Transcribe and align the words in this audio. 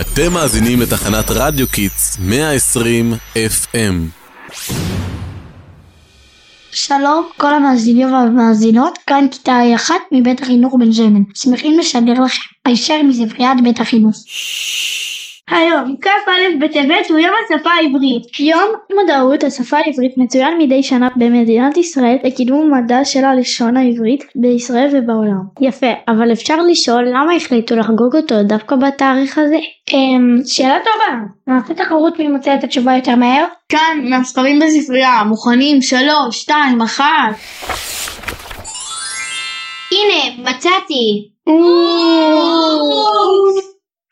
אתם 0.00 0.32
מאזינים 0.32 0.80
לתחנת 0.80 1.24
רדיו 1.30 1.68
Kids 1.68 2.18
120 2.20 3.12
FM. 3.34 3.74
שלום 6.72 7.28
כל 7.36 7.54
המאזינים 7.54 8.12
והמאזינות, 8.12 8.98
כאן 9.06 9.26
כיתה 9.30 9.60
אחת 9.74 10.00
מבית 10.12 10.42
החינוך 10.42 10.74
בן 10.78 10.92
שמן. 10.92 11.22
שמחים 11.34 11.78
לשדר 11.78 12.12
לכם 12.12 12.40
הישר 12.64 13.02
מספריית 13.02 13.60
בית 13.62 13.80
החינוך. 13.80 14.16
היום, 15.50 15.96
כ"א 16.00 16.10
בטבת 16.60 17.10
הוא 17.10 17.18
יום 17.18 17.34
השפה 17.44 17.70
העברית. 17.70 18.40
יום 18.40 18.68
מודעות 18.94 19.44
השפה 19.44 19.76
העברית 19.76 20.12
מצוין 20.16 20.58
מדי 20.58 20.82
שנה 20.82 21.08
במדינת 21.16 21.76
ישראל 21.76 22.16
לקידום 22.24 22.70
מעמדה 22.74 23.04
של 23.04 23.24
הלשון 23.24 23.76
העברית 23.76 24.24
בישראל 24.36 24.88
ובעולם. 24.92 25.42
יפה, 25.60 25.92
אבל 26.08 26.32
אפשר 26.32 26.56
לשאול 26.70 27.04
למה 27.08 27.34
החליטו 27.36 27.76
לחגוג 27.76 28.16
אותו 28.16 28.42
דווקא 28.42 28.76
בתאריך 28.76 29.38
הזה? 29.38 29.58
אמ, 29.92 30.38
שאלה 30.46 30.78
טובה. 30.78 31.18
נעשה 31.46 31.74
תחרות 31.74 32.18
מי 32.18 32.28
מוצא 32.28 32.54
את 32.54 32.64
התשובה 32.64 32.96
יותר 32.96 33.16
מהר? 33.16 33.44
כאן, 33.68 33.98
מהספרים 34.10 34.58
בספרייה, 34.58 35.22
מוכנים? 35.26 35.82
שלוש, 35.82 36.40
שתיים, 36.40 36.80
אחת. 36.82 37.34
הנה, 39.92 40.50
מצאתי. 40.50 41.28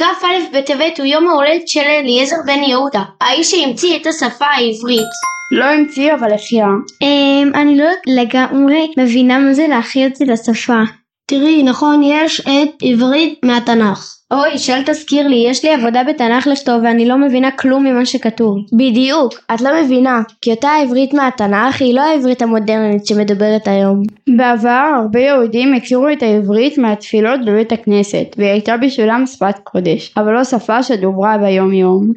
כ"א 0.00 0.58
בטבת 0.58 0.98
הוא 0.98 1.06
יום 1.06 1.28
ההולדת 1.28 1.68
של 1.68 1.80
אליעזר 1.80 2.36
בן 2.46 2.62
יהודה, 2.62 3.02
האיש 3.20 3.50
שהמציא 3.50 3.96
את 3.96 4.06
השפה 4.06 4.44
העברית. 4.46 5.12
לא 5.50 5.64
המציא 5.64 6.14
אבל 6.14 6.32
החיה. 6.32 6.66
אמ, 7.02 7.52
אני 7.54 7.78
לא 7.78 7.84
לגמרי 8.06 8.92
מבינה 8.98 9.38
מה 9.38 9.54
זה 9.54 9.66
להחיות 9.68 10.12
את 10.22 10.28
השפה. 10.28 11.05
תראי, 11.28 11.62
נכון, 11.62 12.02
יש 12.02 12.40
את 12.40 12.82
עברית 12.82 13.40
מהתנ"ך. 13.44 14.16
אוי, 14.30 14.58
שאל 14.58 14.82
תזכיר 14.86 15.28
לי, 15.28 15.44
יש 15.48 15.64
לי 15.64 15.74
עבודה 15.74 16.02
בתנ"ך 16.08 16.46
לכתוב 16.46 16.80
ואני 16.84 17.08
לא 17.08 17.18
מבינה 17.18 17.50
כלום 17.50 17.86
ממה 17.86 18.06
שכתוב. 18.06 18.56
בדיוק, 18.72 19.34
את 19.54 19.60
לא 19.60 19.70
מבינה, 19.82 20.22
כי 20.42 20.50
אותה 20.50 20.68
העברית 20.68 21.14
מהתנ"ך 21.14 21.80
היא 21.80 21.94
לא 21.94 22.00
העברית 22.00 22.42
המודרנית 22.42 23.06
שמדברת 23.06 23.68
היום. 23.68 24.02
בעבר 24.36 24.90
הרבה 25.00 25.20
יהודים 25.20 25.74
הכירו 25.74 26.08
את 26.12 26.22
העברית 26.22 26.78
מהתפילות 26.78 27.40
בבית 27.46 27.72
הכנסת, 27.72 28.26
והיא 28.36 28.50
הייתה 28.50 28.76
בשבילם 28.76 29.24
שפת 29.26 29.58
קודש, 29.64 30.12
אבל 30.16 30.32
לא 30.32 30.44
שפה 30.44 30.82
שדוברה 30.82 31.38
ביום 31.38 31.72
יום. 31.72 32.12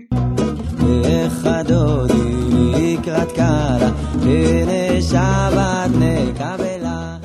לקראת 2.74 3.32
קלה, 3.32 3.90
הנה 4.22 5.02
שבת 5.02 5.90
נקבלה. 6.00 6.69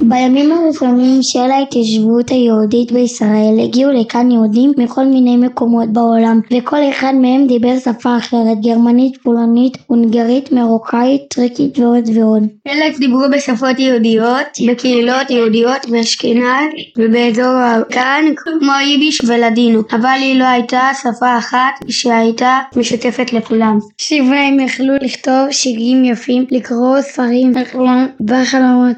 בימים 0.01 0.53
הראשונים 0.53 1.23
של 1.23 1.51
ההתיישבות 1.51 2.31
היהודית 2.31 2.93
בישראל 2.93 3.61
הגיעו 3.65 3.93
לכאן 3.93 4.31
יהודים 4.31 4.73
מכל 4.77 5.05
מיני 5.05 5.37
מקומות 5.37 5.89
בעולם 5.93 6.41
וכל 6.53 6.77
אחד 6.91 7.13
מהם 7.15 7.47
דיבר 7.47 7.79
שפה 7.79 8.17
אחרת 8.17 8.61
גרמנית, 8.61 9.17
פולנית, 9.17 9.79
הונגרית, 9.87 10.53
מרוקאית, 10.53 11.23
טריקית 11.31 11.79
ועוד 11.79 12.09
ועוד. 12.15 12.43
חלק 12.69 12.99
דיברו 12.99 13.23
בשפות 13.33 13.79
יהודיות, 13.79 14.47
בקהילות 14.69 15.31
יהודיות 15.31 15.89
באשכנז 15.89 16.71
ובאזור 16.99 17.55
הכאן 17.59 18.25
כמו 18.37 18.73
יידיש 18.87 19.21
ולדינו, 19.25 19.83
אבל 19.93 20.19
היא 20.21 20.39
לא 20.39 20.45
הייתה 20.45 20.91
שפה 21.03 21.39
אחת 21.39 21.75
שהייתה 21.89 22.59
משותפת 22.77 23.33
לכולם. 23.33 23.79
שבה 23.99 24.41
הם 24.49 24.61
יכלו 24.61 24.95
לכתוב 25.03 25.51
שירים 25.51 26.05
יפים, 26.05 26.47
לקרוא 26.51 27.01
ספרים 27.01 27.53
בחלומות. 28.21 28.97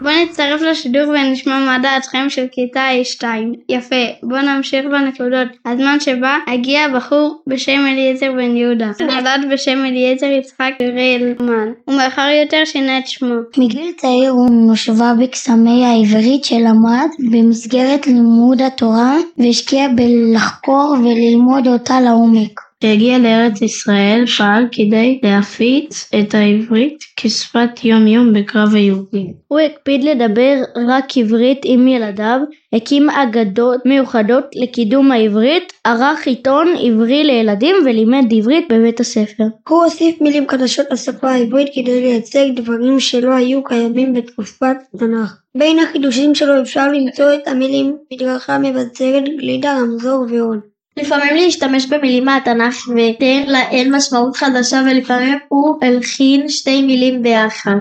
בואו 0.00 0.14
נצטרף 0.24 0.60
לשידור 0.60 1.08
ונשמע 1.08 1.58
מה 1.58 1.78
דעתכם 1.82 2.26
של 2.28 2.46
כיתה 2.52 2.80
A2. 3.02 3.24
יפה, 3.68 4.04
בואו 4.22 4.42
נמשיך 4.42 4.84
בנקודות. 4.84 5.48
הזמן 5.66 5.96
שבה 6.00 6.36
הגיע 6.46 6.88
בחור 6.88 7.42
בשם 7.46 7.86
אליעזר 7.92 8.32
בן 8.32 8.56
יהודה. 8.56 8.90
נולד 9.08 9.52
בשם 9.52 9.84
אליעזר 9.84 10.26
יצחק 10.26 10.72
רלמן, 10.80 11.72
ומאוחר 11.88 12.28
יותר 12.42 12.64
שינה 12.64 12.98
את 12.98 13.06
שמו. 13.06 13.34
מגיל 13.58 13.92
צעיר 13.96 14.30
הוא 14.30 14.50
מושבע 14.50 15.14
בקסמי 15.22 15.84
העברית 15.84 16.44
שלמד 16.44 17.08
במסגרת 17.30 18.06
לימוד 18.06 18.62
התורה 18.62 19.16
והשקיע 19.38 19.88
בלחקור 19.88 20.96
וללמוד 21.00 21.66
אותה 21.68 22.00
לעומק. 22.00 22.67
כשהגיע 22.80 23.18
לארץ 23.18 23.62
ישראל 23.62 24.24
פעל 24.38 24.64
כדי 24.72 25.20
להפיץ 25.22 26.10
את 26.20 26.34
העברית 26.34 26.98
כשפת 27.16 27.84
יום 27.84 28.06
יום 28.06 28.32
בקרב 28.32 28.74
היהודים. 28.74 29.32
הוא 29.48 29.60
הקפיד 29.60 30.04
לדבר 30.04 30.54
רק 30.88 31.04
עברית 31.16 31.60
עם 31.64 31.88
ילדיו, 31.88 32.40
הקים 32.72 33.10
אגדות 33.10 33.80
מיוחדות 33.86 34.44
לקידום 34.54 35.12
העברית, 35.12 35.72
ערך 35.84 36.26
עיתון 36.26 36.74
עברי 36.82 37.24
לילדים 37.24 37.76
ולימד 37.84 38.32
עברית 38.38 38.72
בבית 38.72 39.00
הספר. 39.00 39.44
הוא 39.68 39.84
הוסיף 39.84 40.20
מילים 40.20 40.48
חדשות 40.48 40.86
לשפה 40.90 41.30
העברית 41.30 41.68
כדי 41.74 42.00
לייצג 42.00 42.46
דברים 42.56 43.00
שלא 43.00 43.34
היו 43.34 43.64
קיימים 43.64 44.12
בתקופת 44.12 44.76
תנ"ך. 44.98 45.36
בין 45.56 45.78
החידושים 45.78 46.34
שלו 46.34 46.62
אפשר 46.62 46.92
למצוא 46.92 47.34
את 47.34 47.48
המילים 47.48 47.96
מדרכה 48.12 48.58
מבצרת, 48.58 49.24
גלידה, 49.38 49.78
רמזור 49.80 50.26
ועוד. 50.28 50.77
לפעמים 50.98 51.34
להשתמש 51.34 51.86
במילים 51.86 52.24
מהתנ"ך 52.24 52.88
ותן 52.88 53.42
להן 53.46 53.94
משמעות 53.94 54.36
חדשה 54.36 54.82
ולפעמים 54.90 55.38
הוא 55.48 55.76
הלחין 55.82 56.48
שתי 56.48 56.82
מילים 56.82 57.22
ביחד. 57.22 57.76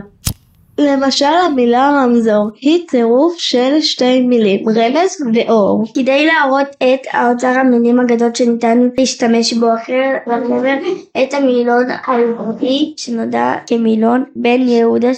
למשל 0.80 1.26
המילה 1.26 1.92
רמזור 2.04 2.50
היא 2.62 2.88
צירוף 2.88 3.36
של 3.38 3.82
שתי 3.82 4.22
מילים 4.22 4.70
רמז 4.70 5.18
ואור. 5.34 5.84
כדי 5.94 6.26
להראות 6.26 6.68
את 6.84 7.08
האוצר 7.12 7.48
המילים 7.48 8.00
הגדול 8.00 8.30
שניתן 8.34 8.90
להשתמש 8.98 9.54
בו 9.54 9.68
אחר 9.74 10.12
לחבר 10.28 10.76
את 11.24 11.34
המילון 11.34 11.86
העברי 12.06 12.94
שנודע 12.98 13.54
כמילון 13.68 14.24
בן 14.36 14.62
יהודה 14.68 15.12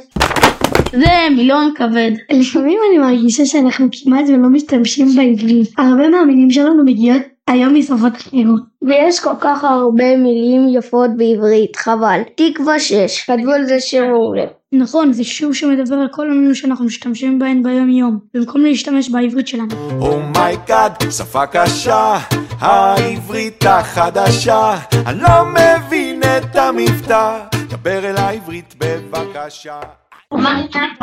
זה 0.91 1.35
מילון 1.35 1.71
כבד. 1.75 2.11
לפעמים 2.31 2.79
אני 2.89 2.97
מרגישה 2.97 3.45
שאנחנו 3.45 3.87
כמעט 3.91 4.25
ולא 4.27 4.49
משתמשים 4.49 5.07
בעברית. 5.15 5.69
הרבה 5.77 6.09
מהמילים 6.09 6.51
שלנו 6.51 6.83
מגיעות 6.85 7.21
היום 7.49 7.75
משפות 7.75 8.15
אחרות. 8.17 8.61
ויש 8.81 9.19
כל 9.19 9.33
כך 9.39 9.63
הרבה 9.63 10.17
מילים 10.17 10.67
יפות 10.69 11.09
בעברית, 11.17 11.75
חבל. 11.75 12.21
תקווה 12.35 12.79
6, 12.79 13.23
כתבו 13.23 13.51
על 13.51 13.65
זה 13.65 13.79
שיר 13.79 14.05
מעולה. 14.05 14.45
נכון, 14.71 15.13
זה 15.13 15.23
שיר 15.23 15.51
שמדבר 15.53 15.95
על 15.95 16.07
כל 16.11 16.31
המילים 16.31 16.55
שאנחנו 16.55 16.85
משתמשים 16.85 17.39
בהן 17.39 17.63
ביום 17.63 17.89
יום, 17.89 18.19
במקום 18.33 18.61
להשתמש 18.61 19.09
בעברית 19.09 19.47
שלנו. 19.47 19.67
oh 20.01 20.46
my 20.46 20.91
god, 21.01 21.11
שפה 21.11 21.45
קשה, 21.45 22.17
העברית 22.59 23.65
החדשה, 23.65 24.77
אני 25.05 25.21
לא 25.21 25.45
מבין 25.45 26.21
את 26.23 26.55
המבטא, 26.55 27.39
דבר 27.69 28.09
אליי 28.09 28.17
עברית 28.17 28.75
בבקשה. 28.77 29.79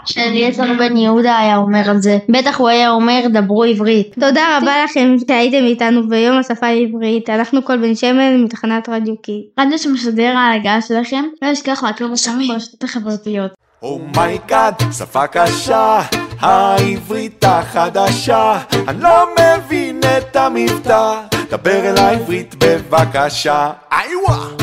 מה 0.05 0.22
אליעזר 0.22 0.73
בן 0.79 0.97
יהודה 0.97 1.39
היה 1.39 1.57
אומר 1.57 1.91
על 1.91 1.99
זה? 1.99 2.19
בטח 2.29 2.59
הוא 2.59 2.69
היה 2.69 2.91
אומר 2.91 3.21
דברו 3.33 3.65
עברית. 3.65 4.15
תודה 4.15 4.59
רבה 4.59 4.85
לכם 4.85 5.15
שהייתם 5.29 5.65
איתנו 5.65 6.09
ביום 6.09 6.39
השפה 6.39 6.67
העברית, 6.67 7.31
אנחנו 7.31 7.65
כל 7.65 7.77
בן 7.77 7.95
שמן 7.95 8.45
מתחנת 8.45 8.89
רדיו 8.89 9.15
קי. 9.23 9.45
רדיו 9.61 9.79
שמשדר 9.79 10.35
על 10.37 10.61
הגל 10.61 10.81
שלכם, 10.81 11.25
לא 11.43 11.53
לשכוח 11.53 11.83
לעקוב 11.83 12.11
אותנו 12.11 12.49
ברשתות 12.49 12.85
החברתיות. 12.85 13.51
oh 13.83 14.06
my 14.06 14.29
god, 14.29 14.75
שפה 14.99 15.27
קשה, 15.27 16.01
העברית 16.41 17.45
החדשה, 17.45 18.59
אני 18.89 19.03
לא 19.03 19.27
מבין 19.41 20.01
את 20.19 20.37
המבטא, 20.37 21.21
דבר 21.51 21.91
אליי 21.91 21.99
עברית 21.99 22.55
בבקשה. 22.59 23.71
איווה! 23.93 24.56